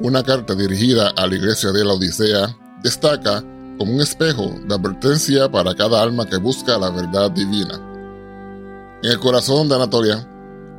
[0.00, 3.44] una carta dirigida a la iglesia de la Odisea destaca
[3.78, 7.80] como un espejo de advertencia para cada alma que busca la verdad divina.
[9.02, 10.28] En el corazón de Anatolia,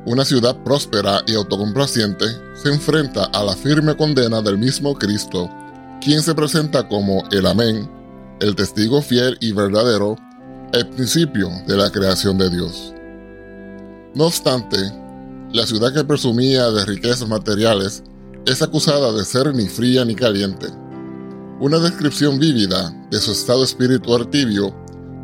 [0.06, 5.48] una ciudad próspera y autocomplaciente se enfrenta a la firme condena del mismo Cristo,
[6.00, 7.90] quien se presenta como el Amén,
[8.40, 10.16] el testigo fiel y verdadero,
[10.72, 12.92] el principio de la creación de Dios.
[14.14, 14.76] No obstante,
[15.52, 18.02] la ciudad que presumía de riquezas materiales
[18.46, 20.66] es acusada de ser ni fría ni caliente.
[21.60, 24.74] Una descripción vívida de su estado espiritual tibio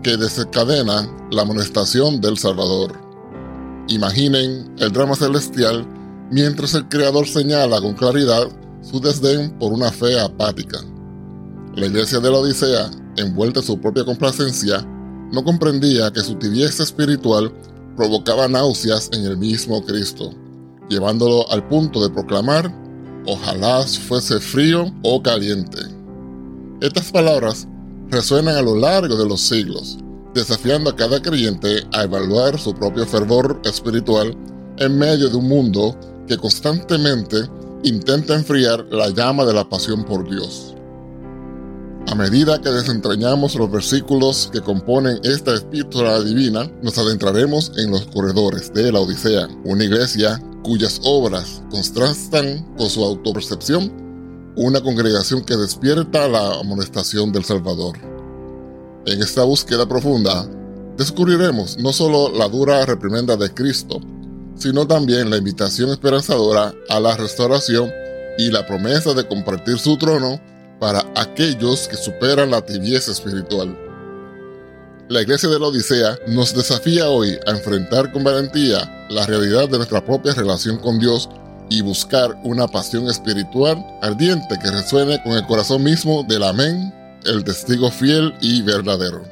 [0.03, 2.99] que desencadena la amonestación del Salvador.
[3.89, 5.87] Imaginen el drama celestial
[6.31, 8.49] mientras el Creador señala con claridad
[8.81, 10.79] su desdén por una fe apática.
[11.77, 14.81] La iglesia de la Odisea, envuelta en su propia complacencia,
[15.33, 17.53] no comprendía que su tibieza espiritual
[17.97, 20.33] provocaba náuseas en el mismo Cristo,
[20.89, 22.80] llevándolo al punto de proclamar
[23.27, 25.79] ojalá fuese frío o caliente.
[26.81, 27.67] Estas palabras
[28.11, 29.99] resuenan a lo largo de los siglos,
[30.35, 34.37] desafiando a cada creyente a evaluar su propio fervor espiritual
[34.79, 37.37] en medio de un mundo que constantemente
[37.83, 40.75] intenta enfriar la llama de la pasión por Dios.
[42.07, 48.07] A medida que desentrañamos los versículos que componen esta epístola divina, nos adentraremos en los
[48.07, 55.57] corredores de la Odisea, una iglesia cuyas obras contrastan con su autopercepción, una congregación que
[55.57, 57.97] despierta la amonestación del Salvador.
[59.07, 60.47] En esta búsqueda profunda,
[60.97, 64.01] descubriremos no solo la dura reprimenda de Cristo,
[64.57, 67.91] sino también la invitación esperanzadora a la restauración
[68.37, 70.41] y la promesa de compartir su trono
[70.79, 73.90] para aquellos que superan la tibieza espiritual.
[75.11, 79.79] La iglesia de la Odisea nos desafía hoy a enfrentar con valentía la realidad de
[79.79, 81.29] nuestra propia relación con Dios
[81.69, 86.95] y buscar una pasión espiritual ardiente que resuene con el corazón mismo del Amén,
[87.25, 89.25] el testigo fiel y verdadero.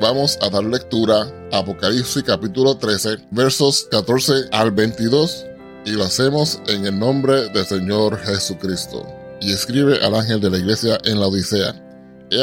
[0.00, 5.46] Vamos a dar lectura a Apocalipsis capítulo 13, versos 14 al 22,
[5.84, 9.06] y lo hacemos en el nombre del Señor Jesucristo.
[9.40, 11.83] Y escribe al ángel de la iglesia en la Odisea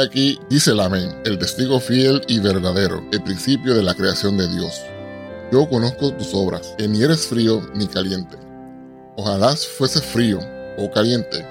[0.00, 4.48] Aquí, dice el amén, el testigo fiel y verdadero, el principio de la creación de
[4.48, 4.80] Dios.
[5.52, 8.38] Yo conozco tus obras, que ni eres frío ni caliente.
[9.16, 10.40] Ojalá fuese frío
[10.78, 11.46] o caliente,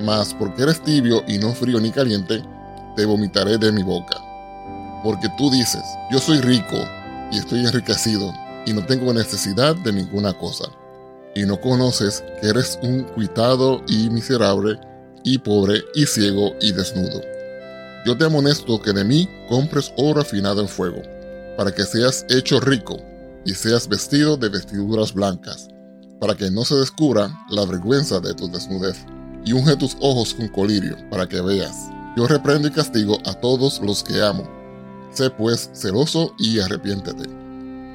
[0.00, 2.42] mas porque eres tibio y no frío ni caliente,
[2.96, 4.16] te vomitaré de mi boca.
[5.04, 6.78] Porque tú dices, yo soy rico
[7.30, 8.32] y estoy enriquecido
[8.66, 10.64] y no tengo necesidad de ninguna cosa.
[11.36, 14.80] Y no conoces que eres un cuitado y miserable
[15.22, 17.35] y pobre y ciego y desnudo.
[18.06, 21.02] Yo te amonesto que de mí compres oro afinado en fuego,
[21.56, 22.98] para que seas hecho rico
[23.44, 25.66] y seas vestido de vestiduras blancas,
[26.20, 29.04] para que no se descubra la vergüenza de tu desnudez,
[29.44, 31.74] y unge tus ojos con colirio, para que veas.
[32.16, 34.48] Yo reprendo y castigo a todos los que amo.
[35.10, 37.28] Sé pues celoso y arrepiéntete.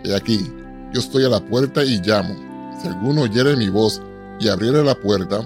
[0.03, 0.45] He aquí,
[0.93, 2.35] yo estoy a la puerta y llamo.
[2.81, 4.01] Si alguno oyere mi voz
[4.41, 5.39] y abriere la puerta,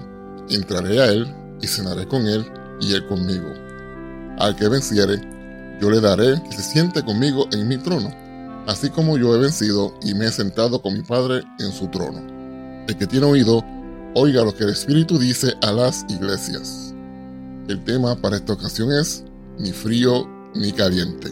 [0.50, 1.32] entraré a él
[1.62, 2.44] y cenaré con él
[2.80, 3.65] y él conmigo.
[4.38, 5.20] Al que venciere,
[5.80, 8.10] yo le daré que se siente conmigo en mi trono,
[8.66, 12.20] así como yo he vencido y me he sentado con mi Padre en su trono.
[12.86, 13.64] El que tiene oído,
[14.14, 16.94] oiga lo que el Espíritu dice a las iglesias.
[17.68, 19.24] El tema para esta ocasión es
[19.58, 21.30] ni frío ni caliente.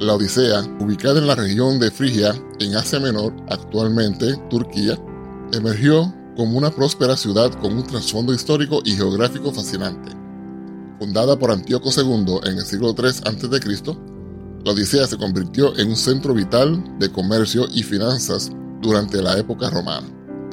[0.00, 4.98] La Odisea, ubicada en la región de Frigia, en Asia Menor, actualmente Turquía,
[5.52, 10.23] emergió como una próspera ciudad con un trasfondo histórico y geográfico fascinante.
[10.98, 13.96] Fundada por Antíoco II en el siglo III a.C.,
[14.64, 18.50] la Odisea se convirtió en un centro vital de comercio y finanzas
[18.80, 20.06] durante la época romana.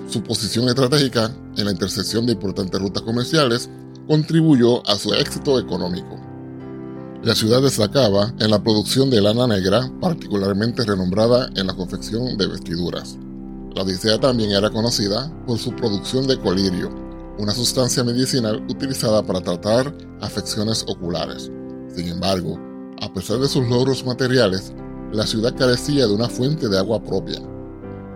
[0.10, 3.70] Su posición estratégica en la intersección de importantes rutas comerciales
[4.08, 6.20] contribuyó a su éxito económico.
[7.24, 12.48] La ciudad destacaba en la producción de lana negra, particularmente renombrada en la confección de
[12.48, 13.18] vestiduras.
[13.76, 16.90] La Odisea también era conocida por su producción de colirio,
[17.42, 19.92] una sustancia medicinal utilizada para tratar
[20.22, 21.50] afecciones oculares.
[21.96, 22.60] Sin embargo,
[23.02, 24.72] a pesar de sus logros materiales,
[25.12, 27.42] la ciudad carecía de una fuente de agua propia.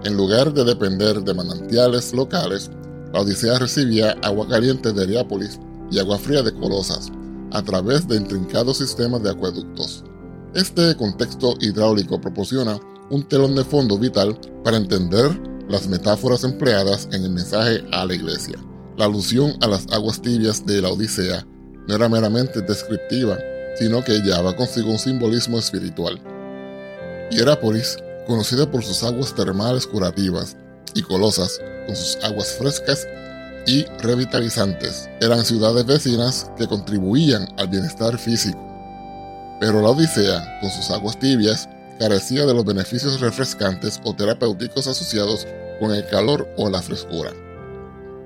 [0.03, 2.69] En lugar de depender de manantiales locales,
[3.11, 7.11] la Odisea recibía agua caliente de Heriápolis y agua fría de Colosas,
[7.51, 10.03] a través de intrincados sistemas de acueductos.
[10.53, 12.79] Este contexto hidráulico proporciona
[13.09, 15.31] un telón de fondo vital para entender
[15.67, 18.59] las metáforas empleadas en el mensaje a la iglesia.
[18.97, 21.45] La alusión a las aguas tibias de la Odisea
[21.85, 23.37] no era meramente descriptiva,
[23.77, 26.17] sino que llevaba consigo un simbolismo espiritual.
[27.29, 30.55] Hierápolis, conocida por sus aguas termales curativas,
[30.93, 33.05] y Colosas, con sus aguas frescas
[33.67, 38.59] y revitalizantes, eran ciudades vecinas que contribuían al bienestar físico.
[39.59, 41.67] Pero la Odisea, con sus aguas tibias,
[41.99, 45.45] carecía de los beneficios refrescantes o terapéuticos asociados
[45.81, 47.33] con el calor o la frescura.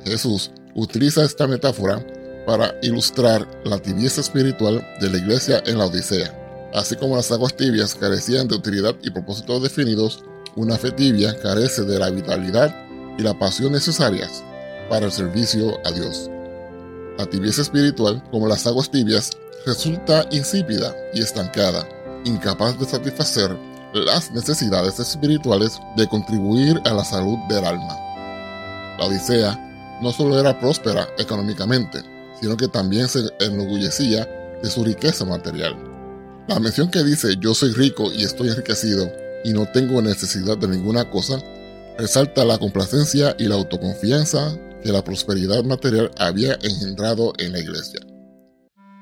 [0.06, 2.06] Jesús utiliza esta metáfora
[2.46, 6.36] para ilustrar la tibieza espiritual de la iglesia en la Odisea.
[6.74, 10.24] Así como las aguas tibias carecían de utilidad y propósitos definidos,
[10.56, 12.76] una fe tibia carece de la vitalidad
[13.18, 14.44] y la pasión necesarias
[14.90, 16.30] para el servicio a Dios.
[17.18, 19.32] La tibieza espiritual, como las aguas tibias,
[19.66, 21.88] resulta insípida y estancada,
[22.24, 23.56] incapaz de satisfacer
[23.94, 27.96] las necesidades espirituales de contribuir a la salud del alma.
[28.98, 29.69] La Odisea
[30.02, 32.02] no solo era próspera económicamente,
[32.40, 34.26] sino que también se enorgullecía
[34.62, 35.76] de su riqueza material.
[36.48, 39.12] La mención que dice yo soy rico y estoy enriquecido
[39.44, 41.40] y no tengo necesidad de ninguna cosa,
[41.98, 48.00] resalta la complacencia y la autoconfianza que la prosperidad material había engendrado en la iglesia.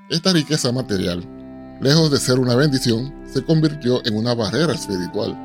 [0.09, 1.37] Esta riqueza material
[1.81, 5.35] lejos de ser una bendición, se convirtió en una barrera espiritual.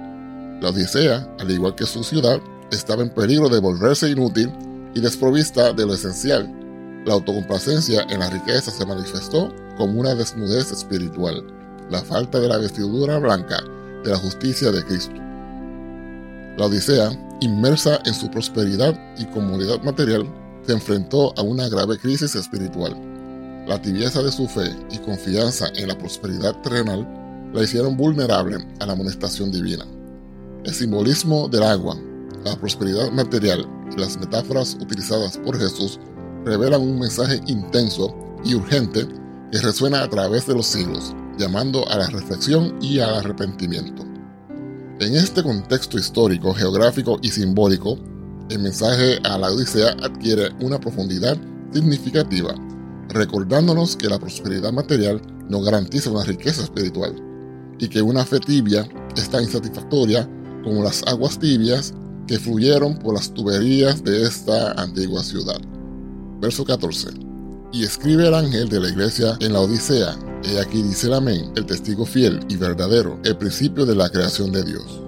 [0.61, 2.41] La Odisea, al igual que su ciudad,
[2.71, 4.51] estaba en peligro de volverse inútil
[4.95, 6.51] y desprovista de lo esencial.
[7.05, 11.45] La autocomplacencia en la riqueza se manifestó como una desnudez espiritual,
[11.91, 13.63] la falta de la vestidura blanca
[14.05, 15.15] de la justicia de Cristo.
[16.57, 17.11] La Odisea,
[17.41, 20.27] inmersa en su prosperidad y comodidad material,
[20.67, 22.97] se enfrentó a una grave crisis espiritual
[23.67, 27.07] la tibieza de su fe y confianza en la prosperidad terrenal
[27.55, 29.87] la hicieron vulnerable a la amonestación divina.
[30.65, 31.97] El simbolismo del agua,
[32.45, 33.65] la prosperidad material
[33.97, 35.99] las metáforas utilizadas por Jesús
[36.45, 39.07] revelan un mensaje intenso y urgente
[39.51, 44.05] que resuena a través de los siglos, llamando a la reflexión y al arrepentimiento.
[45.01, 47.99] En este contexto histórico, geográfico y simbólico,
[48.51, 51.37] el mensaje a la Odisea adquiere una profundidad
[51.73, 52.55] significativa
[53.13, 57.15] recordándonos que la prosperidad material no garantiza una riqueza espiritual
[57.79, 60.29] y que una fe tibia es tan insatisfactoria
[60.65, 61.95] como las aguas tibias
[62.27, 65.61] que fluyeron por las tuberías de esta antigua ciudad.
[66.41, 67.09] Verso 14.
[67.73, 71.53] Y escribe el ángel de la iglesia en la Odisea, he aquí dice el amén,
[71.57, 75.01] el testigo fiel y verdadero, el principio de la creación de Dios.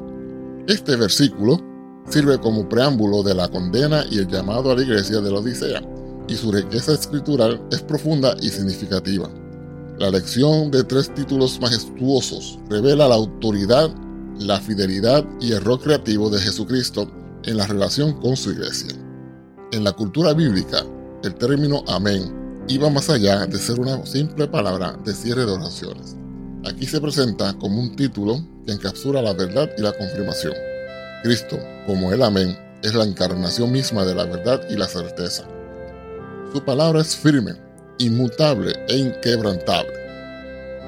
[0.66, 1.58] Este versículo
[2.08, 5.82] sirve como preámbulo de la condena y el llamado a la iglesia de la Odisea
[6.28, 9.28] y su riqueza escritural es profunda y significativa.
[9.98, 13.90] La lección de tres títulos majestuosos revela la autoridad,
[14.38, 17.10] la fidelidad y el rol creativo de Jesucristo
[17.44, 18.94] en la relación con su iglesia.
[19.72, 20.84] En la cultura bíblica,
[21.22, 22.32] el término amén
[22.68, 26.16] iba más allá de ser una simple palabra de cierre de oraciones.
[26.66, 30.54] Aquí se presenta como un título que encapsula la verdad y la confirmación.
[31.22, 35.44] Cristo, como el amén, es la encarnación misma de la verdad y la certeza.
[36.52, 37.54] Su palabra es firme,
[37.98, 40.03] inmutable e inquebrantable.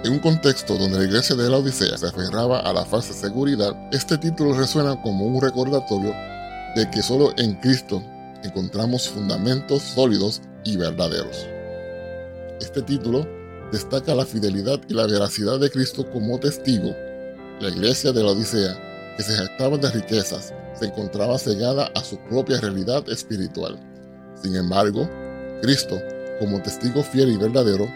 [0.05, 3.75] En un contexto donde la iglesia de la Odisea se aferraba a la falsa seguridad,
[3.93, 6.15] este título resuena como un recordatorio
[6.77, 8.03] de que solo en Cristo
[8.45, 11.47] encontramos fundamentos sólidos y verdaderos.
[12.61, 13.27] Este título
[13.73, 16.95] destaca la fidelidad y la veracidad de Cristo como testigo,
[17.61, 22.19] La iglesia de la Odisea, que se jactaba de riquezas, se encontraba cegada a su
[22.29, 23.81] propia realidad espiritual.
[24.41, 25.09] Sin embargo,
[25.63, 25.99] Cristo,
[26.39, 27.89] como testigo fiel y verdadero,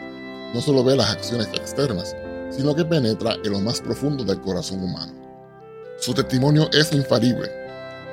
[0.54, 2.16] no solo ve las acciones externas,
[2.50, 5.12] sino que penetra en lo más profundo del corazón humano.
[5.98, 7.50] Su testimonio es infalible,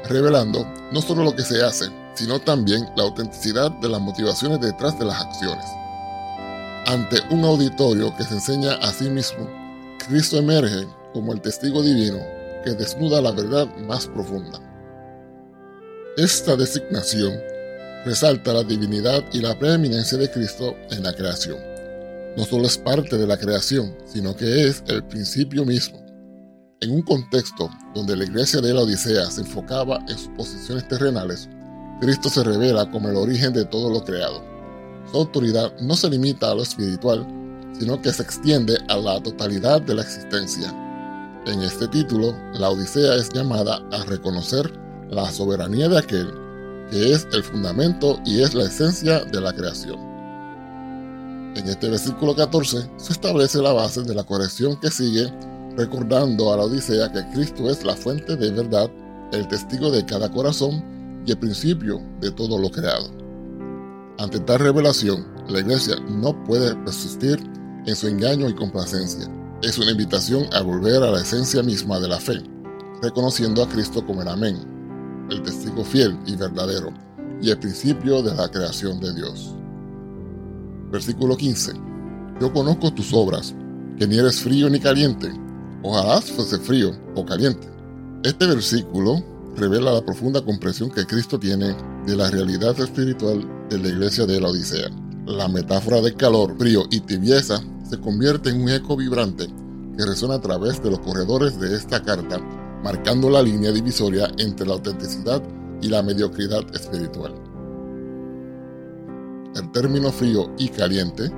[0.06, 4.98] revelando no solo lo que se hace, sino también la autenticidad de las motivaciones detrás
[5.00, 5.66] de las acciones.
[6.86, 9.50] Ante un auditorio que se enseña a sí mismo,
[10.08, 12.20] Cristo emerge como el testigo divino
[12.64, 14.60] que desnuda la verdad más profunda.
[16.18, 17.34] Esta designación
[18.06, 21.77] resalta la divinidad y la preeminencia de Cristo en la creación.
[22.38, 26.00] No solo es parte de la creación, sino que es el principio mismo.
[26.82, 31.50] En un contexto donde la iglesia de la Odisea se enfocaba en sus posiciones terrenales,
[32.00, 34.44] Cristo se revela como el origen de todo lo creado.
[35.12, 37.26] Su autoridad no se limita a lo espiritual,
[37.80, 40.72] sino que se extiende a la totalidad de la existencia.
[41.48, 44.72] En este título, la Odisea es llamada a reconocer
[45.10, 46.32] la soberanía de aquel
[46.92, 50.07] que es el fundamento y es la esencia de la creación.
[51.56, 55.32] En este versículo 14 se establece la base de la corrección que sigue,
[55.76, 58.90] recordando a la Odisea que Cristo es la fuente de verdad,
[59.32, 60.84] el testigo de cada corazón
[61.26, 63.10] y el principio de todo lo creado.
[64.20, 67.40] Ante tal revelación, la iglesia no puede persistir
[67.86, 69.28] en su engaño y complacencia.
[69.62, 72.42] Es una invitación a volver a la esencia misma de la fe,
[73.02, 74.58] reconociendo a Cristo como el Amén,
[75.30, 76.92] el testigo fiel y verdadero,
[77.42, 79.57] y el principio de la creación de Dios.
[80.92, 81.74] Versículo 15.
[82.40, 83.56] Yo conozco tus obras,
[83.98, 85.32] que ni eres frío ni caliente.
[85.84, 87.68] Ojalá fuese frío o caliente.
[88.24, 89.24] Este versículo
[89.56, 91.76] revela la profunda comprensión que Cristo tiene
[92.06, 94.90] de la realidad espiritual de la iglesia de la Odisea.
[95.26, 99.48] La metáfora de calor, frío y tibieza se convierte en un eco vibrante
[99.98, 102.40] que resuena a través de los corredores de esta carta,
[102.84, 105.42] marcando la línea divisoria entre la autenticidad
[105.82, 107.47] y la mediocridad espiritual.
[109.58, 111.32] El término frío y caliente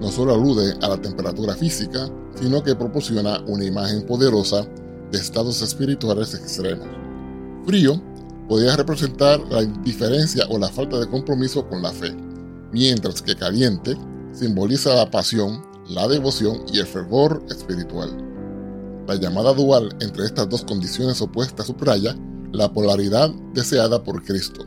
[0.00, 2.06] no solo alude a la temperatura física,
[2.38, 4.66] sino que proporciona una imagen poderosa
[5.10, 6.86] de estados espirituales extremos.
[7.64, 7.98] Frío
[8.46, 12.14] podría representar la indiferencia o la falta de compromiso con la fe,
[12.72, 13.96] mientras que caliente
[14.32, 18.10] simboliza la pasión, la devoción y el fervor espiritual.
[19.08, 22.14] La llamada dual entre estas dos condiciones opuestas subraya
[22.52, 24.62] la polaridad deseada por Cristo.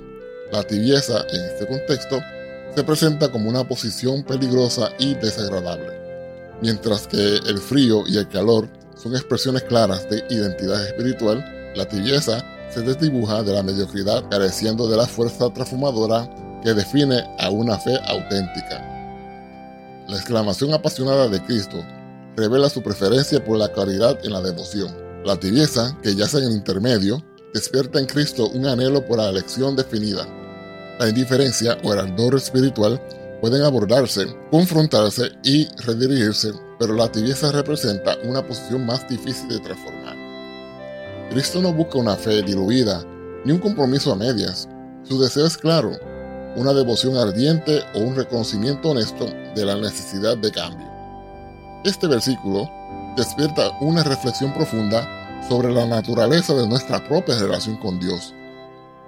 [0.52, 2.20] La tibieza en este contexto
[2.80, 5.92] se presenta como una posición peligrosa y desagradable,
[6.62, 11.44] mientras que el frío y el calor son expresiones claras de identidad espiritual,
[11.76, 12.42] la tibieza
[12.74, 16.34] se desdibuja de la mediocridad careciendo de la fuerza transformadora
[16.64, 18.82] que define a una fe auténtica.
[20.08, 21.84] La exclamación apasionada de Cristo
[22.38, 24.96] revela su preferencia por la claridad en la devoción.
[25.26, 27.22] La tibieza, que yace en el intermedio,
[27.54, 30.26] despierta en Cristo un anhelo por la elección definida,
[31.00, 33.02] la indiferencia o el ardor espiritual
[33.40, 40.18] pueden abordarse, confrontarse y redirigirse, pero la tibieza representa una posición más difícil de transformar.
[41.30, 43.02] Cristo no busca una fe diluida
[43.46, 44.68] ni un compromiso a medias.
[45.04, 45.92] Su deseo es claro,
[46.58, 49.26] una devoción ardiente o un reconocimiento honesto
[49.56, 50.88] de la necesidad de cambio.
[51.86, 52.70] Este versículo
[53.16, 55.08] despierta una reflexión profunda
[55.48, 58.34] sobre la naturaleza de nuestra propia relación con Dios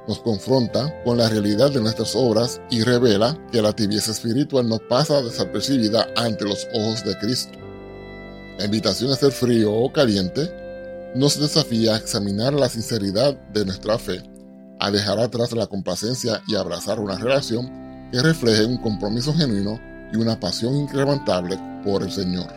[0.07, 4.79] nos confronta con la realidad de nuestras obras y revela que la tibieza espiritual no
[4.89, 7.57] pasa desapercibida ante los ojos de Cristo.
[8.57, 10.51] La invitación a ser frío o caliente
[11.15, 14.23] nos desafía a examinar la sinceridad de nuestra fe,
[14.79, 19.79] a dejar atrás la complacencia y abrazar una relación que refleje un compromiso genuino
[20.13, 22.51] y una pasión incrementable por el Señor.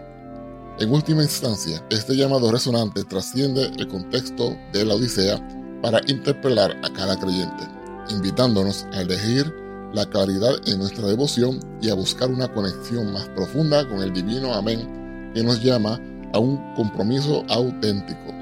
[0.80, 6.90] En última instancia, este llamado resonante trasciende el contexto de la Odisea para interpelar a
[6.94, 7.68] cada creyente,
[8.08, 9.54] invitándonos a elegir
[9.92, 14.54] la claridad en nuestra devoción y a buscar una conexión más profunda con el divino
[14.54, 16.00] amén que nos llama
[16.32, 18.32] a un compromiso auténtico.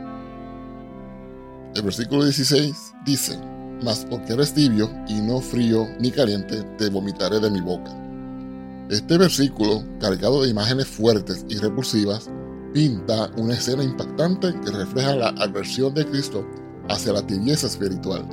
[1.74, 3.36] El versículo 16 dice,
[3.82, 7.90] Mas porque eres tibio y no frío ni caliente, te vomitaré de mi boca.
[8.88, 12.30] Este versículo, cargado de imágenes fuertes y repulsivas,
[12.72, 16.46] pinta una escena impactante que refleja la adversión de Cristo
[16.88, 18.26] hacia la tibieza espiritual.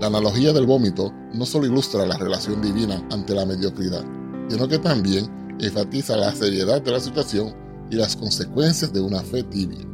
[0.00, 4.04] La analogía del vómito no solo ilustra la relación divina ante la mediocridad,
[4.48, 5.28] sino que también
[5.60, 7.54] enfatiza la seriedad de la situación
[7.90, 9.84] y las consecuencias de una fe tibia.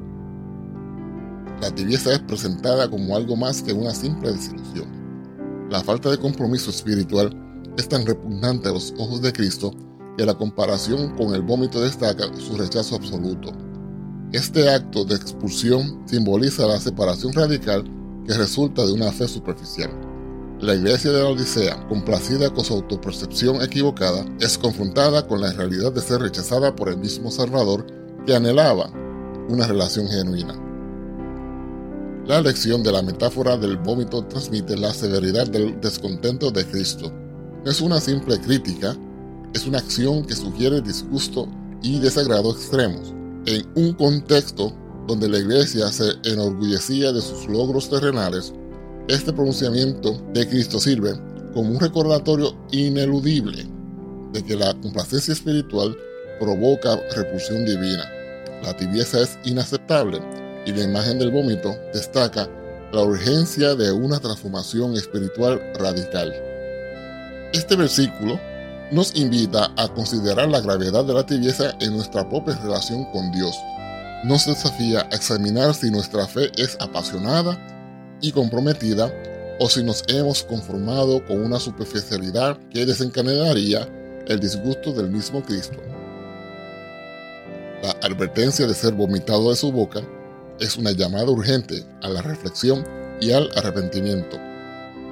[1.61, 5.69] La tibieza es presentada como algo más que una simple desilusión.
[5.71, 7.31] La falta de compromiso espiritual
[7.79, 9.73] es tan repugnante a los ojos de Cristo
[10.17, 13.53] que la comparación con el vómito destaca su rechazo absoluto.
[14.35, 17.85] Este acto de expulsión simboliza la separación radical
[18.27, 19.93] que resulta de una fe superficial.
[20.59, 25.93] La iglesia de la Odisea, complacida con su autopercepción equivocada, es confrontada con la realidad
[25.93, 27.87] de ser rechazada por el mismo Salvador
[28.27, 28.91] que anhelaba
[29.49, 30.61] una relación genuina.
[32.27, 37.13] La lección de la metáfora del vómito transmite la severidad del descontento de Cristo.
[37.65, 38.97] No es una simple crítica,
[39.53, 41.47] es una acción que sugiere disgusto
[41.85, 43.15] y desagrado extremos.
[43.47, 44.73] En un contexto
[45.07, 48.55] donde la iglesia se enorgullecía de sus logros terrenales,
[49.09, 51.13] este pronunciamiento de Cristo sirve
[51.53, 53.67] como un recordatorio ineludible
[54.33, 55.95] de que la complacencia espiritual
[56.41, 58.09] provoca repulsión divina.
[58.63, 60.23] La tibieza es inaceptable
[60.65, 62.49] y la imagen del vómito destaca
[62.95, 66.33] la urgencia de una transformación espiritual radical.
[67.53, 68.41] Este versículo
[68.95, 73.57] nos invita a considerar la gravedad de la tibieza en nuestra propia relación con Dios.
[74.23, 77.59] Nos desafía a examinar si nuestra fe es apasionada
[78.21, 79.13] y comprometida
[79.59, 83.89] o si nos hemos conformado con una superficialidad que desencadenaría
[84.29, 85.79] el disgusto del mismo Cristo.
[87.83, 90.03] La advertencia de ser vomitado de su boca
[90.61, 92.87] es una llamada urgente a la reflexión
[93.21, 94.39] y al arrepentimiento.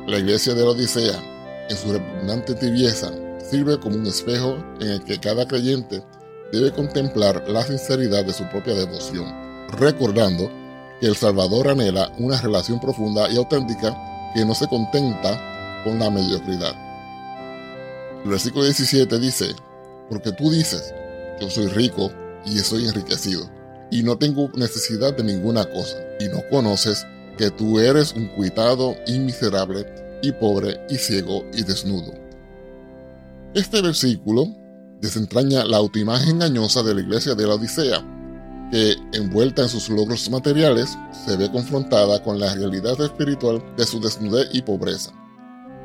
[0.06, 3.10] La iglesia de la Odisea, en su repugnante tibieza,
[3.52, 6.02] sirve como un espejo en el que cada creyente
[6.52, 9.26] debe contemplar la sinceridad de su propia devoción,
[9.78, 10.50] recordando
[10.98, 13.94] que el Salvador anhela una relación profunda y auténtica
[14.34, 15.38] que no se contenta
[15.84, 16.74] con la mediocridad.
[18.24, 19.54] El versículo 17 dice,
[20.08, 20.94] porque tú dices,
[21.38, 22.10] yo soy rico
[22.46, 23.50] y estoy enriquecido,
[23.90, 27.06] y no tengo necesidad de ninguna cosa, y no conoces
[27.36, 29.84] que tú eres un cuitado y miserable,
[30.22, 32.31] y pobre, y ciego, y desnudo.
[33.54, 34.46] Este versículo
[35.02, 38.02] desentraña la autoimagen engañosa de la iglesia de la Odisea,
[38.70, 44.00] que, envuelta en sus logros materiales, se ve confrontada con la realidad espiritual de su
[44.00, 45.12] desnudez y pobreza.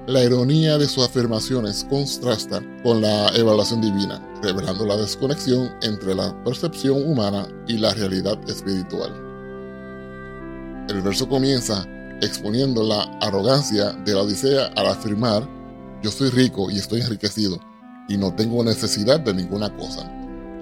[0.08, 6.42] La ironía de sus afirmaciones contrasta con la evaluación divina, revelando la desconexión entre la
[6.46, 9.12] percepción humana y la realidad espiritual.
[10.88, 11.86] El verso comienza
[12.22, 15.57] exponiendo la arrogancia de la Odisea al afirmar
[16.08, 17.60] yo soy rico y estoy enriquecido
[18.08, 20.10] y no tengo necesidad de ninguna cosa.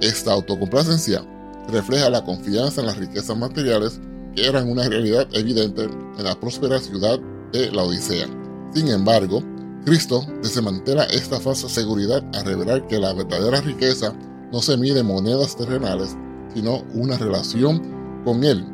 [0.01, 1.23] Esta autocomplacencia
[1.69, 4.01] refleja la confianza en las riquezas materiales
[4.35, 7.19] que eran una realidad evidente en la próspera ciudad
[7.51, 8.25] de la Odisea.
[8.73, 9.43] Sin embargo,
[9.85, 14.15] Cristo desmantela esta falsa seguridad a revelar que la verdadera riqueza
[14.51, 16.17] no se mide en monedas terrenales,
[16.55, 18.65] sino una relación con Él.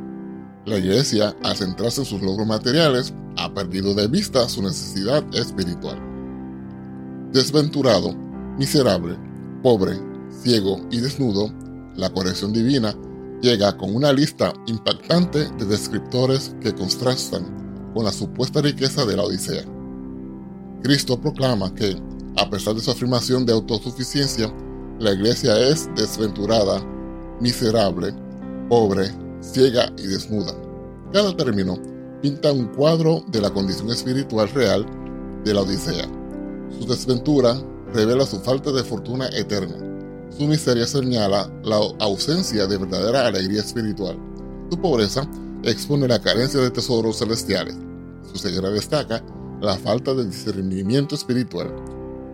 [0.66, 6.11] La iglesia, al centrarse en sus logros materiales, ha perdido de vista su necesidad espiritual
[7.32, 8.14] desventurado,
[8.58, 9.18] miserable,
[9.64, 9.98] pobre,
[10.30, 11.52] ciego y desnudo,
[11.96, 12.96] la corrección divina
[13.42, 19.24] llega con una lista impactante de descriptores que contrastan con la supuesta riqueza de la
[19.24, 19.64] Odisea.
[20.84, 21.96] Cristo proclama que,
[22.38, 24.54] a pesar de su afirmación de autosuficiencia,
[25.00, 26.82] la iglesia es desventurada,
[27.40, 28.14] miserable,
[28.70, 29.10] pobre,
[29.42, 30.54] ciega y desnuda.
[31.12, 31.78] Cada término
[32.22, 34.86] pinta un cuadro de la condición espiritual real
[35.44, 36.21] de la Odisea
[36.80, 37.62] su desventura
[37.94, 39.76] revela su falta de fortuna eterna.
[40.38, 44.18] Su miseria señala la ausencia de verdadera alegría espiritual.
[44.70, 45.30] Su pobreza
[45.64, 47.76] expone la carencia de tesoros celestiales.
[48.32, 49.24] Su ceguera destaca
[49.62, 51.72] la falta de discernimiento espiritual.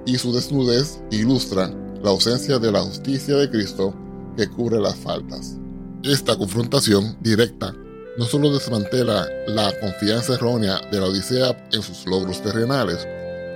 [0.06, 1.74] Y su desnudez ilustra
[2.04, 3.94] la ausencia de la justicia de Cristo
[4.38, 5.58] que cubre las faltas.
[6.04, 7.74] Esta confrontación directa
[8.18, 13.06] no solo desmantela la confianza errónea de la Odisea en sus logros terrenales,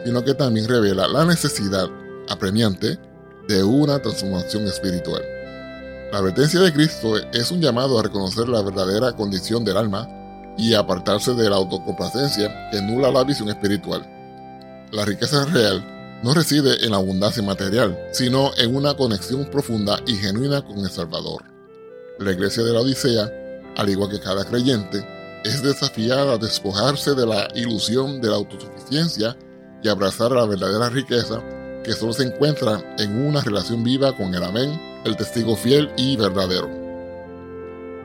[0.04, 1.90] sino que también revela la necesidad
[2.30, 2.98] apremiante
[3.48, 5.22] de una transformación espiritual.
[6.12, 10.08] La advertencia de Cristo es un llamado a reconocer la verdadera condición del alma
[10.58, 14.06] y apartarse de la autocomplacencia que nula la visión espiritual.
[14.92, 20.16] La riqueza real no reside en la abundancia material, sino en una conexión profunda y
[20.16, 21.44] genuina con el Salvador.
[22.20, 23.32] La iglesia de la Odisea,
[23.78, 25.06] al igual que cada creyente,
[25.44, 29.36] es desafiada a despojarse de la ilusión de la autosuficiencia
[29.84, 31.42] y abrazar la verdadera riqueza
[31.84, 36.16] que solo se encuentra en una relación viva con el Amén, el testigo fiel y
[36.16, 36.70] verdadero.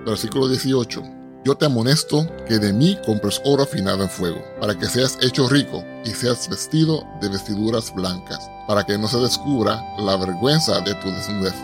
[0.05, 1.03] Versículo 18.
[1.45, 5.49] Yo te amonesto que de mí compres oro afinado en fuego, para que seas hecho
[5.49, 10.95] rico y seas vestido de vestiduras blancas, para que no se descubra la vergüenza de
[10.95, 11.55] tu desnudez.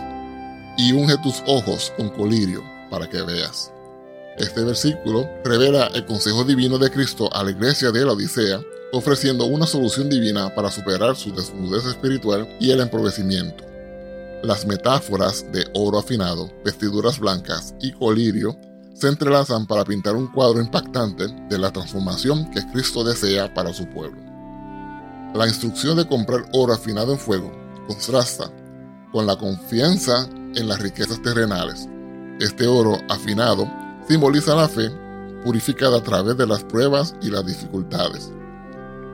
[0.76, 3.72] Y unge tus ojos con colirio, para que veas.
[4.38, 8.60] Este versículo revela el consejo divino de Cristo a la iglesia de la Odisea
[8.92, 13.64] ofreciendo una solución divina para superar su desnudez espiritual y el empobrecimiento.
[14.42, 18.56] Las metáforas de oro afinado, vestiduras blancas y colirio
[18.92, 23.88] se entrelazan para pintar un cuadro impactante de la transformación que Cristo desea para su
[23.88, 24.20] pueblo.
[25.34, 27.50] La instrucción de comprar oro afinado en fuego
[27.88, 28.50] contrasta
[29.10, 31.88] con la confianza en las riquezas terrenales.
[32.40, 33.70] Este oro afinado
[34.06, 34.90] simboliza la fe
[35.44, 38.30] purificada a través de las pruebas y las dificultades.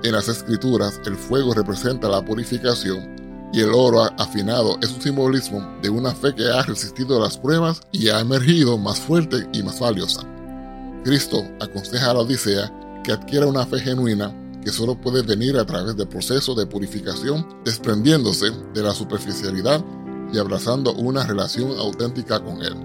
[0.04, 5.60] En las escrituras, el fuego representa la purificación y el oro afinado es un simbolismo
[5.82, 9.80] de una fe que ha resistido las pruebas y ha emergido más fuerte y más
[9.80, 10.20] valiosa.
[11.02, 14.32] Cristo aconseja a la Odisea que adquiera una fe genuina
[14.62, 19.84] que solo puede venir a través del proceso de purificación, desprendiéndose de la superficialidad
[20.32, 22.76] y abrazando una relación auténtica con Él.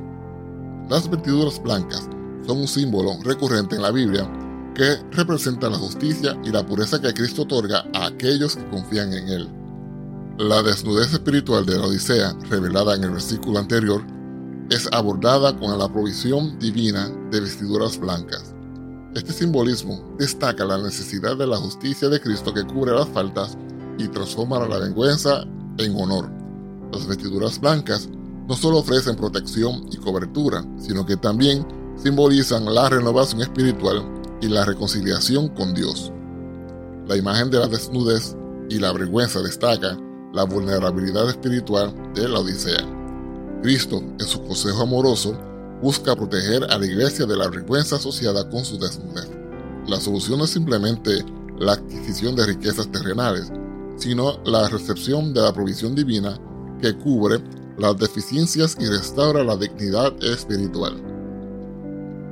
[0.89, 2.09] Las vestiduras blancas
[2.47, 4.27] son un símbolo recurrente en la Biblia
[4.73, 9.29] que representa la justicia y la pureza que Cristo otorga a aquellos que confían en
[9.29, 9.49] Él.
[10.39, 14.03] La desnudez espiritual de la Odisea, revelada en el versículo anterior,
[14.69, 18.55] es abordada con la provisión divina de vestiduras blancas.
[19.13, 23.55] Este simbolismo destaca la necesidad de la justicia de Cristo que cubre las faltas
[23.99, 25.43] y transforma la vergüenza
[25.77, 26.31] en honor.
[26.91, 28.09] Las vestiduras blancas
[28.47, 34.03] no solo ofrecen protección y cobertura, sino que también simbolizan la renovación espiritual
[34.43, 36.11] y la reconciliación con Dios.
[37.07, 38.35] La imagen de la desnudez
[38.69, 39.97] y la vergüenza destaca
[40.33, 42.85] la vulnerabilidad espiritual de la Odisea.
[43.61, 45.39] Cristo, en su consejo amoroso,
[45.81, 49.29] busca proteger a la iglesia de la vergüenza asociada con su desnudez.
[49.87, 51.23] La solución no es simplemente
[51.57, 53.49] la adquisición de riquezas terrenales,
[53.95, 56.37] sino la recepción de la provisión divina
[56.81, 57.41] que cubre
[57.77, 61.12] las deficiencias y restaura la dignidad espiritual.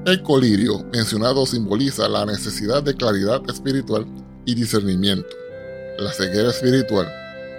[0.03, 4.07] El colirio mencionado simboliza la necesidad de claridad espiritual
[4.47, 5.29] y discernimiento.
[5.99, 7.07] La ceguera espiritual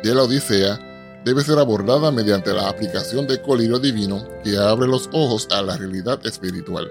[0.03, 5.09] de la Odisea debe ser abordada mediante la aplicación del colirio divino que abre los
[5.13, 6.91] ojos a la realidad espiritual.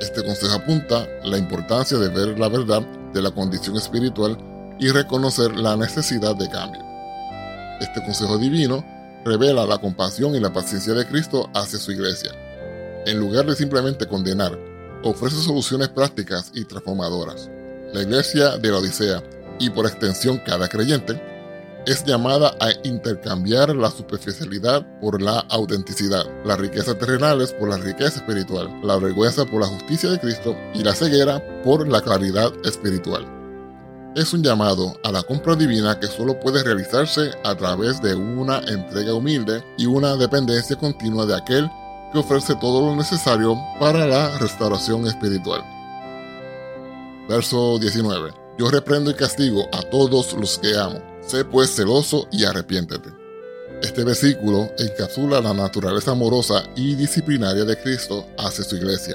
[0.00, 4.38] Este consejo apunta la importancia de ver la verdad de la condición espiritual
[4.78, 6.80] y reconocer la necesidad de cambio.
[7.80, 8.84] Este consejo divino
[9.24, 12.30] revela la compasión y la paciencia de Cristo hacia su iglesia.
[13.06, 14.58] En lugar de simplemente condenar,
[15.02, 17.50] ofrece soluciones prácticas y transformadoras.
[17.94, 19.22] La iglesia de la Odisea,
[19.58, 21.20] y por extensión cada creyente,
[21.86, 28.18] es llamada a intercambiar la superficialidad por la autenticidad, las riquezas terrenales por la riqueza
[28.18, 33.26] espiritual, la vergüenza por la justicia de Cristo y la ceguera por la claridad espiritual.
[34.14, 38.58] Es un llamado a la compra divina que solo puede realizarse a través de una
[38.58, 41.70] entrega humilde y una dependencia continua de aquel
[42.12, 45.62] que ofrece todo lo necesario para la restauración espiritual.
[47.28, 48.32] Verso 19.
[48.58, 53.08] Yo reprendo y castigo a todos los que amo Sé pues celoso y arrepiéntete.
[53.82, 59.14] Este versículo encapsula la naturaleza amorosa y disciplinaria de Cristo hacia su iglesia.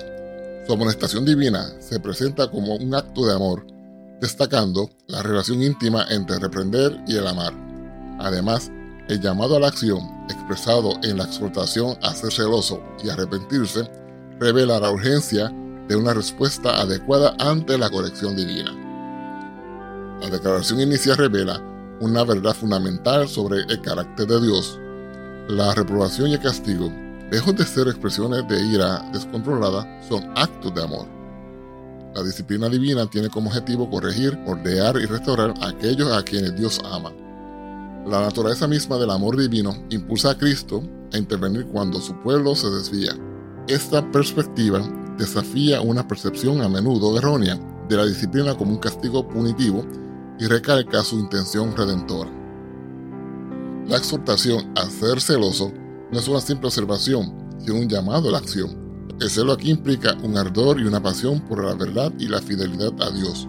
[0.66, 3.68] Su amonestación divina se presenta como un acto de amor,
[4.22, 7.54] destacando la relación íntima entre reprender y el amar.
[8.20, 8.72] Además,
[9.08, 13.90] el llamado a la acción, expresado en la exhortación a ser celoso y arrepentirse,
[14.40, 15.52] revela la urgencia
[15.88, 18.72] de una respuesta adecuada ante la corrección divina.
[20.22, 21.62] La declaración inicial revela
[22.02, 24.80] una verdad fundamental sobre el carácter de Dios.
[25.50, 26.92] La reprobación y el castigo,
[27.32, 31.08] lejos de ser expresiones de ira descontrolada, son actos de amor.
[32.16, 36.82] La disciplina divina tiene como objetivo corregir, ordenar y restaurar a aquellos a quienes Dios
[36.84, 37.12] ama.
[38.06, 42.70] La naturaleza misma del amor divino impulsa a Cristo a intervenir cuando su pueblo se
[42.70, 43.14] desvía.
[43.68, 44.80] Esta perspectiva
[45.18, 49.84] desafía una percepción a menudo errónea de la disciplina como un castigo punitivo
[50.40, 52.30] y recalca su intención redentora.
[53.88, 55.72] La exhortación a ser celoso
[56.12, 58.86] no es una simple observación, sino un llamado a la acción.
[59.20, 62.94] El celo aquí implica un ardor y una pasión por la verdad y la fidelidad
[63.02, 63.48] a Dios.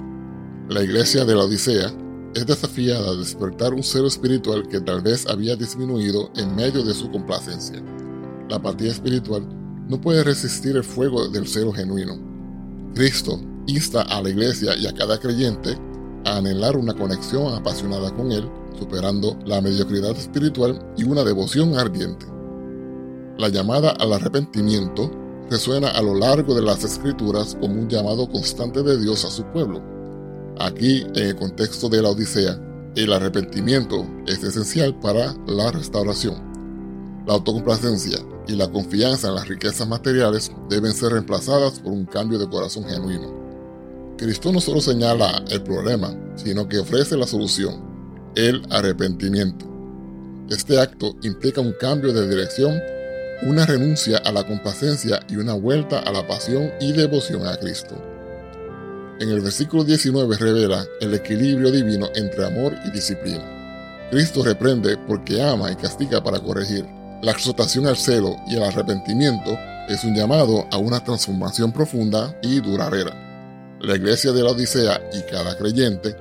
[0.71, 1.93] La iglesia de la Odisea
[2.37, 6.93] es desafiada a despertar un celo espiritual que tal vez había disminuido en medio de
[6.93, 7.83] su complacencia.
[8.51, 9.43] La apatía espiritual
[9.89, 12.19] no puede resistir el fuego del celo genuino.
[12.95, 15.79] Cristo insta a la iglesia y a cada creyente
[16.27, 18.47] a anhelar una conexión apasionada con Él,
[18.79, 22.27] superando la mediocridad espiritual y una devoción ardiente.
[23.39, 25.11] La llamada al arrepentimiento
[25.51, 29.43] resuena a lo largo de las escrituras como un llamado constante de Dios a su
[29.45, 29.96] pueblo.
[30.59, 32.59] Aquí, en el contexto de la Odisea,
[32.95, 36.37] el arrepentimiento es esencial para la restauración.
[37.27, 42.39] La autocomplacencia y la confianza en las riquezas materiales deben ser reemplazadas por un cambio
[42.39, 43.35] de corazón genuino.
[44.17, 49.67] Cristo no solo señala el problema, sino que ofrece la solución, el arrepentimiento.
[50.49, 52.81] Este acto implica un cambio de dirección,
[53.43, 58.16] una renuncia a la complacencia y una vuelta a la pasión y devoción a Cristo.
[59.19, 64.09] En el versículo 19 revela el equilibrio divino entre amor y disciplina.
[64.11, 66.85] Cristo reprende porque ama y castiga para corregir.
[67.23, 72.61] La exhortación al celo y al arrepentimiento es un llamado a una transformación profunda y
[72.61, 73.79] duradera.
[73.81, 76.15] La iglesia de la Odisea y cada creyente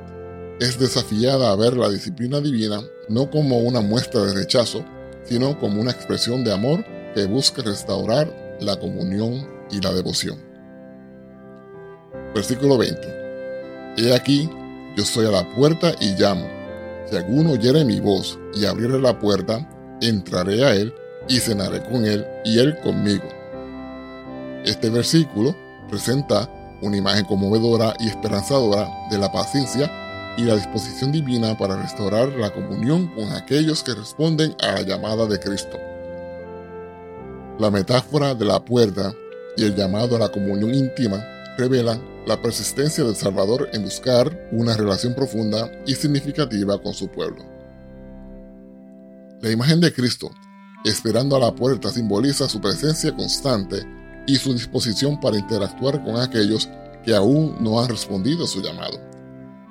[0.61, 4.85] es desafiada a ver la disciplina divina no como una muestra de rechazo,
[5.25, 10.44] sino como una expresión de amor que busca restaurar la comunión y la devoción.
[12.35, 13.95] Versículo 20.
[13.95, 14.49] He aquí,
[14.97, 16.45] yo soy a la puerta y llamo.
[17.09, 19.65] Si alguno oyere mi voz y abriere la puerta,
[20.01, 20.93] entraré a él
[21.29, 23.23] y cenaré con él y él conmigo.
[24.65, 25.55] Este versículo
[25.87, 26.49] presenta
[26.81, 29.89] una imagen conmovedora y esperanzadora de la paciencia
[30.37, 35.25] y la disposición divina para restaurar la comunión con aquellos que responden a la llamada
[35.25, 35.77] de Cristo.
[37.59, 39.13] La metáfora de la puerta
[39.55, 41.25] y el llamado a la comunión íntima
[41.57, 47.45] revelan la persistencia del Salvador en buscar una relación profunda y significativa con su pueblo.
[49.41, 50.31] La imagen de Cristo,
[50.83, 53.85] esperando a la puerta, simboliza su presencia constante
[54.27, 56.69] y su disposición para interactuar con aquellos
[57.03, 58.99] que aún no han respondido a su llamado.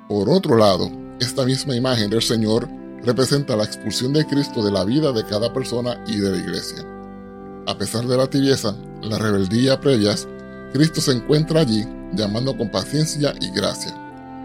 [0.07, 2.69] Por otro lado, esta misma imagen del Señor
[3.03, 6.85] representa la expulsión de Cristo de la vida de cada persona y de la iglesia.
[7.67, 10.27] A pesar de la tibieza, la rebeldía previas,
[10.75, 13.95] Cristo se encuentra allí llamando con paciencia y gracia.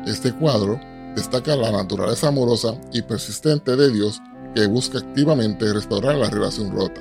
[0.07, 0.79] Este cuadro
[1.17, 4.23] destaca la naturaleza amorosa y persistente de Dios
[4.55, 7.01] que busca activamente restaurar la relación rota.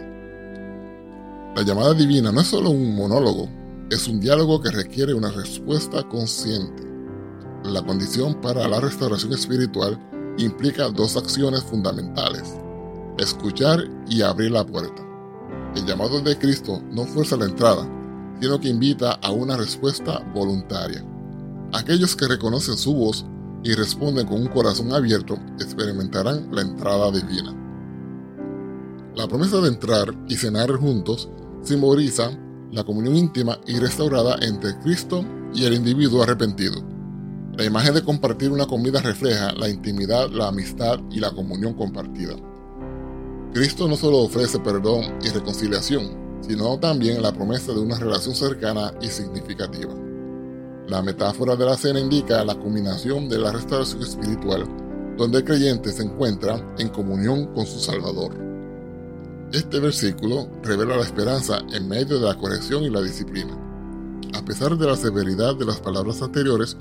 [1.56, 3.48] La llamada divina no es solo un monólogo,
[3.92, 6.82] es un diálogo que requiere una respuesta consciente.
[7.66, 10.00] La condición para la restauración espiritual
[10.40, 12.56] implica dos acciones fundamentales,
[13.20, 15.04] escuchar y abrir la puerta.
[15.76, 17.88] El llamado de Cristo no fuerza la entrada,
[18.40, 21.04] sino que invita a una respuesta voluntaria.
[21.74, 23.26] Aquellos que reconocen su voz
[23.64, 27.56] y responden con un corazón abierto experimentarán la entrada divina.
[29.16, 31.30] La promesa de entrar y cenar juntos
[31.62, 32.32] simboliza
[32.72, 36.82] la comunión íntima y restaurada entre Cristo y el individuo arrepentido.
[37.58, 42.36] La imagen de compartir una comida refleja la intimidad, la amistad y la comunión compartida.
[43.54, 46.19] Cristo no solo ofrece perdón y reconciliación,
[46.50, 49.94] sino también la promesa de una relación cercana y significativa.
[50.88, 54.66] La metáfora de la cena indica la culminación de la restauración espiritual,
[55.16, 58.34] donde el creyente se encuentra en comunión con su Salvador.
[59.54, 63.56] Este versículo revela la esperanza en medio de la corrección y la disciplina.
[64.34, 66.78] A pesar de la severidad de las palabras anteriores,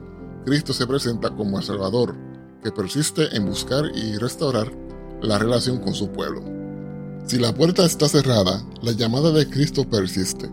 [0.47, 2.17] Cristo se presenta como el Salvador,
[2.65, 4.73] que persiste en buscar y restaurar
[5.21, 6.58] la relación con su pueblo.
[7.29, 10.49] Si la puerta está cerrada, la llamada de Cristo persiste.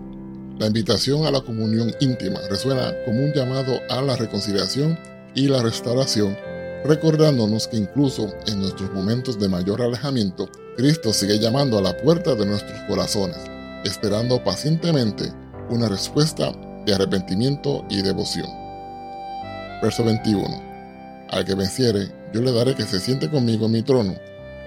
[0.59, 4.99] La invitación a la comunión íntima resuena como un llamado a la reconciliación
[5.35, 6.35] y la restauración,
[6.83, 12.35] recordándonos que incluso en nuestros momentos de mayor alejamiento, Cristo sigue llamando a la puerta
[12.35, 13.37] de nuestros corazones,
[13.85, 15.31] esperando pacientemente
[15.69, 16.51] una respuesta
[16.85, 18.49] de arrepentimiento y devoción.
[19.81, 20.45] Verso 21.
[21.29, 24.13] Al que venciere, yo le daré que se siente conmigo en mi trono,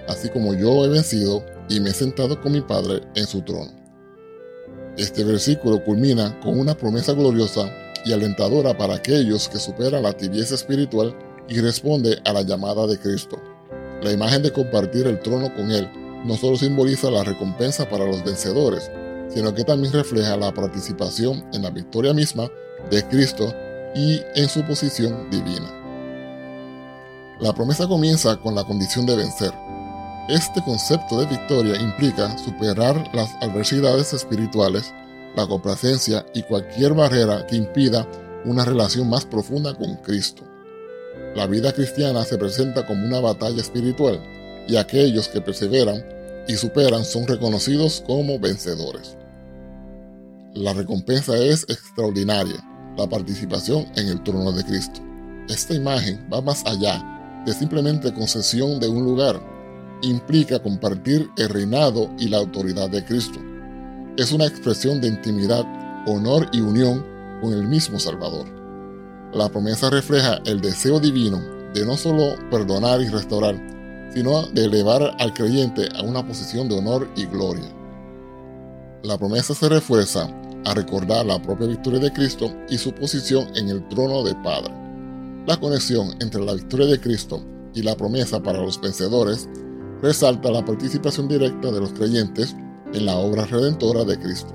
[0.07, 3.71] así como yo he vencido y me he sentado con mi Padre en su trono.
[4.97, 7.71] Este versículo culmina con una promesa gloriosa
[8.05, 11.15] y alentadora para aquellos que superan la tibieza espiritual
[11.47, 13.41] y responde a la llamada de Cristo.
[14.01, 15.89] La imagen de compartir el trono con Él
[16.25, 18.91] no solo simboliza la recompensa para los vencedores,
[19.29, 22.49] sino que también refleja la participación en la victoria misma
[22.89, 23.53] de Cristo
[23.95, 25.75] y en su posición divina.
[27.39, 29.53] La promesa comienza con la condición de vencer,
[30.29, 34.93] este concepto de victoria implica superar las adversidades espirituales,
[35.35, 38.07] la complacencia y cualquier barrera que impida
[38.45, 40.43] una relación más profunda con Cristo.
[41.35, 44.21] La vida cristiana se presenta como una batalla espiritual
[44.67, 46.05] y aquellos que perseveran
[46.47, 49.17] y superan son reconocidos como vencedores.
[50.53, 52.63] La recompensa es extraordinaria,
[52.95, 55.01] la participación en el trono de Cristo.
[55.47, 57.03] Esta imagen va más allá
[57.47, 59.58] de simplemente concesión de un lugar
[60.01, 63.39] implica compartir el reinado y la autoridad de Cristo.
[64.17, 65.65] Es una expresión de intimidad,
[66.07, 67.05] honor y unión
[67.41, 68.47] con el mismo Salvador.
[69.33, 71.39] La promesa refleja el deseo divino
[71.73, 73.55] de no solo perdonar y restaurar,
[74.13, 77.71] sino de elevar al creyente a una posición de honor y gloria.
[79.03, 80.29] La promesa se refuerza
[80.65, 84.73] a recordar la propia victoria de Cristo y su posición en el trono de Padre.
[85.45, 87.41] La conexión entre la victoria de Cristo
[87.73, 89.47] y la promesa para los vencedores
[90.01, 92.55] resalta la participación directa de los creyentes
[92.93, 94.53] en la obra redentora de Cristo.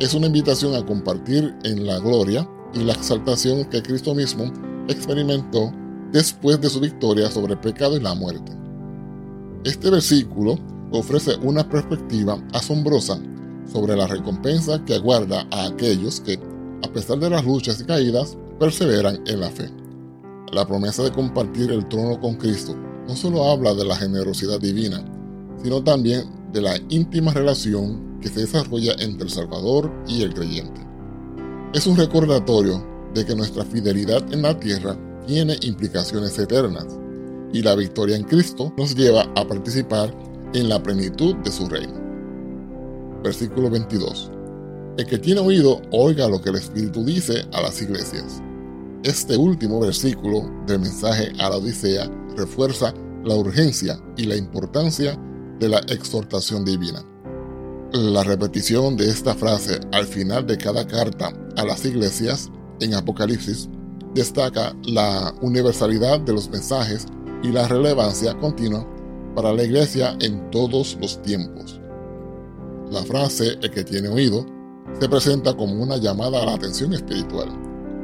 [0.00, 4.44] Es una invitación a compartir en la gloria y la exaltación que Cristo mismo
[4.88, 5.72] experimentó
[6.12, 8.52] después de su victoria sobre el pecado y la muerte.
[9.64, 10.58] Este versículo
[10.90, 13.20] ofrece una perspectiva asombrosa
[13.70, 16.40] sobre la recompensa que aguarda a aquellos que,
[16.82, 19.70] a pesar de las luchas y caídas, perseveran en la fe.
[20.52, 22.74] La promesa de compartir el trono con Cristo
[23.10, 25.04] no solo habla de la generosidad divina,
[25.60, 30.80] sino también de la íntima relación que se desarrolla entre el Salvador y el creyente.
[31.74, 34.96] Es un recordatorio de que nuestra fidelidad en la tierra
[35.26, 36.86] tiene implicaciones eternas
[37.52, 40.14] y la victoria en Cristo nos lleva a participar
[40.54, 41.94] en la plenitud de su reino.
[43.24, 44.30] Versículo 22.
[44.98, 48.40] El que tiene oído, oiga lo que el Espíritu dice a las iglesias.
[49.02, 55.18] Este último versículo del mensaje a la Odisea refuerza la urgencia y la importancia
[55.58, 57.04] de la exhortación divina.
[57.92, 62.50] La repetición de esta frase al final de cada carta a las iglesias
[62.80, 63.68] en Apocalipsis
[64.14, 67.06] destaca la universalidad de los mensajes
[67.42, 68.86] y la relevancia continua
[69.34, 71.80] para la iglesia en todos los tiempos.
[72.90, 74.46] La frase el que tiene oído
[74.98, 77.48] se presenta como una llamada a la atención espiritual.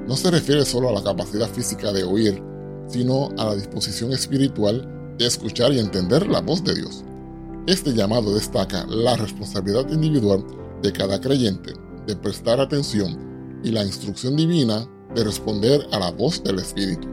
[0.07, 2.43] No se refiere solo a la capacidad física de oír,
[2.89, 7.05] sino a la disposición espiritual de escuchar y entender la voz de Dios.
[7.67, 10.45] Este llamado destaca la responsabilidad individual
[10.83, 11.73] de cada creyente
[12.07, 17.09] de prestar atención y la instrucción divina de responder a la voz del Espíritu.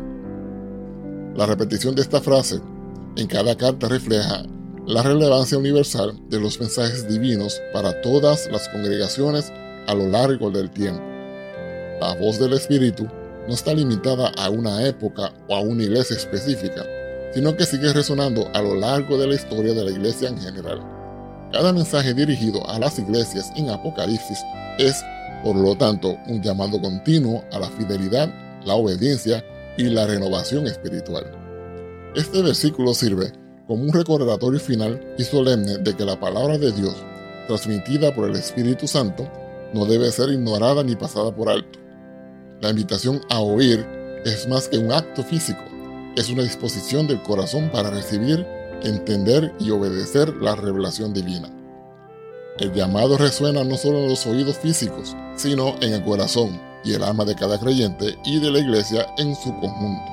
[1.35, 2.61] La repetición de esta frase
[3.15, 4.43] en cada carta refleja
[4.85, 9.51] la relevancia universal de los mensajes divinos para todas las congregaciones
[9.87, 11.01] a lo largo del tiempo.
[12.01, 13.07] La voz del Espíritu
[13.47, 16.85] no está limitada a una época o a una iglesia específica,
[17.33, 20.81] sino que sigue resonando a lo largo de la historia de la iglesia en general.
[21.51, 24.39] Cada mensaje dirigido a las iglesias en Apocalipsis
[24.79, 25.03] es,
[25.43, 28.33] por lo tanto, un llamado continuo a la fidelidad,
[28.65, 29.43] la obediencia
[29.77, 31.25] y la renovación espiritual.
[32.15, 33.33] Este versículo sirve
[33.67, 36.95] como un recordatorio final y solemne de que la palabra de Dios,
[37.47, 39.29] transmitida por el Espíritu Santo,
[39.73, 41.82] no debe ser ignorada ni pasada por alto.
[42.63, 43.85] La invitación a oír
[44.23, 45.61] es más que un acto físico,
[46.15, 48.47] es una disposición del corazón para recibir,
[48.83, 51.49] entender y obedecer la revelación divina.
[52.59, 57.03] El llamado resuena no solo en los oídos físicos, sino en el corazón y el
[57.03, 60.09] alma de cada creyente y de la iglesia en su conjunto.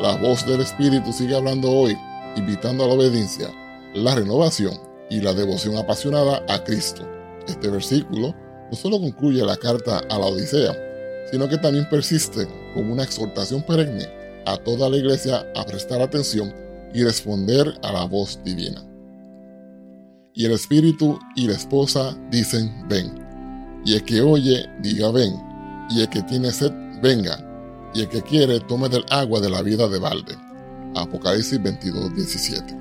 [0.00, 1.94] La voz del Espíritu sigue hablando hoy,
[2.36, 3.48] invitando a la obediencia,
[3.92, 7.06] la renovación y la devoción apasionada a Cristo.
[7.46, 8.34] Este versículo
[8.70, 10.89] no solo concluye la carta a la Odisea,
[11.30, 14.06] sino que también persiste como una exhortación perenne
[14.46, 16.52] a toda la iglesia a prestar atención
[16.92, 18.82] y responder a la voz divina.
[20.34, 23.12] Y el espíritu y la esposa dicen, ven.
[23.84, 25.34] Y el que oye, diga, ven.
[25.90, 27.46] Y el que tiene sed, venga.
[27.94, 30.36] Y el que quiere, tome del agua de la vida de balde.
[30.94, 32.76] Apocalipsis 22, 17.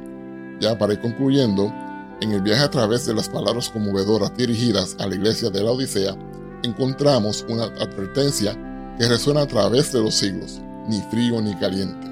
[0.60, 1.74] Ya para ir concluyendo,
[2.22, 5.72] en el viaje a través de las palabras conmovedoras dirigidas a la iglesia de la
[5.72, 6.16] Odisea,
[6.64, 8.58] encontramos una advertencia
[8.98, 12.08] que resuena a través de los siglos ni frío ni caliente.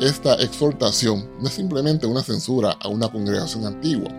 [0.00, 4.10] Esta exhortación no es simplemente una censura a una congregación antigua,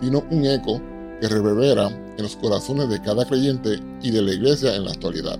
[0.00, 0.80] sino un eco
[1.20, 5.38] que reverbera en los corazones de cada creyente y de la iglesia en la actualidad.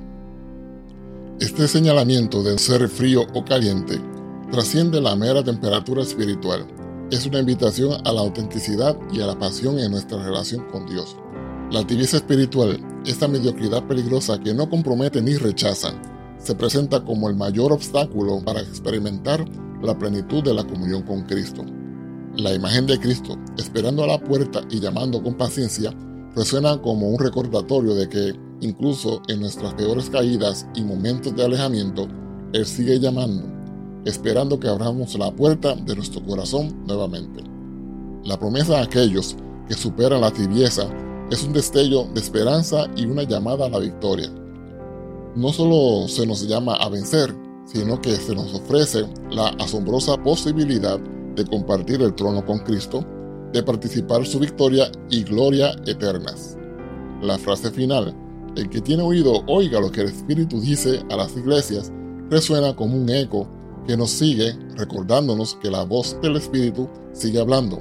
[1.41, 4.01] Este señalamiento de ser frío o caliente
[4.51, 6.67] trasciende la mera temperatura espiritual.
[7.11, 11.17] Es una invitación a la autenticidad y a la pasión en nuestra relación con Dios.
[11.73, 15.93] La tibieza espiritual, esta mediocridad peligrosa que no compromete ni rechaza,
[16.39, 19.45] se presenta como el mayor obstáculo para experimentar
[19.83, 21.65] la plenitud de la comunión con Cristo.
[22.37, 25.93] La imagen de Cristo, esperando a la puerta y llamando con paciencia,
[26.37, 32.07] resuena como un recordatorio de que, incluso en nuestras peores caídas y momentos de alejamiento,
[32.53, 33.43] Él sigue llamando,
[34.05, 37.43] esperando que abramos la puerta de nuestro corazón nuevamente.
[38.23, 39.35] La promesa a aquellos
[39.67, 40.89] que superan la tibieza
[41.31, 44.31] es un destello de esperanza y una llamada a la victoria
[45.37, 47.35] no solo se nos llama a vencer,
[47.67, 53.05] sino que se nos ofrece la asombrosa posibilidad de compartir el trono con Cristo,
[53.53, 56.57] de participar su victoria y gloria eternas.
[57.21, 58.15] La frase final,
[58.57, 61.93] el que tiene oído oiga lo que el Espíritu dice a las iglesias,
[62.31, 63.47] resuena como un eco
[63.87, 67.79] que nos sigue recordándonos que la voz del Espíritu sigue hablando.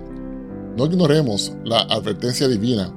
[0.78, 2.94] No ignoremos la advertencia divina,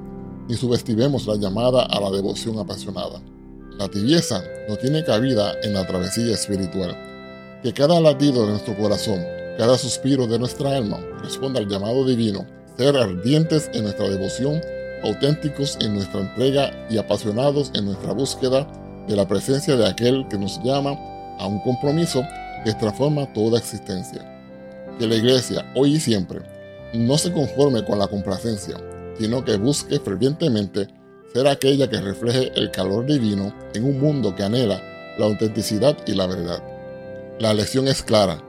[0.49, 3.21] ni subestimemos la llamada a la devoción apasionada.
[3.77, 6.97] La tibieza no tiene cabida en la travesía espiritual.
[7.63, 9.23] Que cada latido de nuestro corazón
[9.59, 12.45] cada suspiro de nuestra alma responda al llamado divino,
[12.77, 14.61] ser ardientes en nuestra devoción,
[15.03, 18.65] auténticos en nuestra entrega y apasionados en nuestra búsqueda
[19.09, 20.97] de la presencia de aquel que nos llama
[21.39, 22.23] a un compromiso
[22.63, 24.23] que transforma toda existencia.
[24.97, 26.39] Que la iglesia, hoy y siempre,
[26.93, 28.77] no se conforme con la complacencia,
[29.19, 30.87] sino que busque fervientemente
[31.33, 34.81] ser aquella que refleje el calor divino en un mundo que anhela
[35.17, 36.63] la autenticidad y la verdad.
[37.39, 38.41] La lección es clara,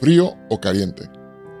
[0.00, 1.08] frío o caliente,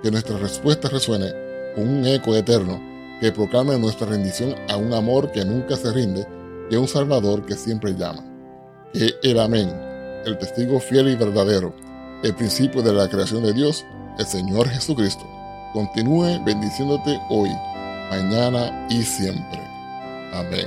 [0.02, 1.32] que nuestra respuesta resuene
[1.74, 2.80] con un eco eterno
[3.20, 6.26] que proclame nuestra rendición a un amor que nunca se rinde
[6.70, 8.24] y a un Salvador que siempre llama.
[8.92, 9.70] Que el amén,
[10.26, 11.74] el testigo fiel y verdadero,
[12.22, 13.84] el principio de la creación de Dios,
[14.18, 15.24] el Señor Jesucristo,
[15.72, 17.50] continúe bendiciéndote hoy,
[18.10, 19.60] mañana y siempre.
[20.32, 20.66] Amén.